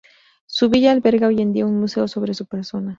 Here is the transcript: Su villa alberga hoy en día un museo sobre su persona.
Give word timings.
Su 0.47 0.69
villa 0.71 0.91
alberga 0.91 1.27
hoy 1.27 1.41
en 1.43 1.53
día 1.53 1.67
un 1.67 1.79
museo 1.79 2.07
sobre 2.07 2.33
su 2.33 2.47
persona. 2.47 2.89